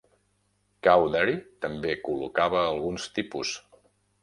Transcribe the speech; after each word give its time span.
Cowdery 0.87 1.35
també 1.67 1.93
col·locava 2.09 2.65
alguns 2.73 3.09
tipus. 3.21 3.55